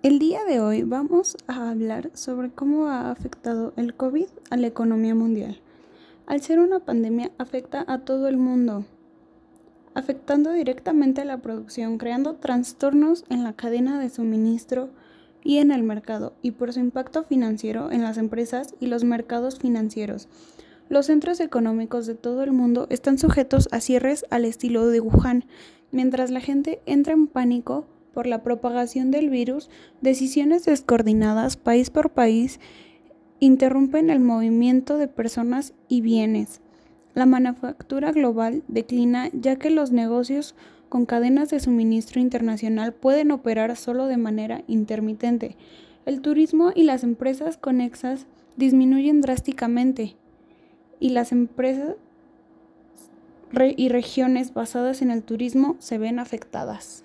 [0.00, 4.68] El día de hoy vamos a hablar sobre cómo ha afectado el COVID a la
[4.68, 5.60] economía mundial.
[6.24, 8.84] Al ser una pandemia afecta a todo el mundo,
[9.94, 14.90] afectando directamente a la producción, creando trastornos en la cadena de suministro
[15.42, 19.58] y en el mercado, y por su impacto financiero en las empresas y los mercados
[19.58, 20.28] financieros.
[20.88, 25.44] Los centros económicos de todo el mundo están sujetos a cierres al estilo de Wuhan,
[25.90, 27.88] mientras la gente entra en pánico
[28.18, 32.58] por la propagación del virus, decisiones descoordinadas país por país
[33.38, 36.60] interrumpen el movimiento de personas y bienes.
[37.14, 40.56] La manufactura global declina ya que los negocios
[40.88, 45.56] con cadenas de suministro internacional pueden operar solo de manera intermitente.
[46.04, 48.26] El turismo y las empresas conexas
[48.56, 50.16] disminuyen drásticamente
[50.98, 51.94] y las empresas
[53.76, 57.04] y regiones basadas en el turismo se ven afectadas.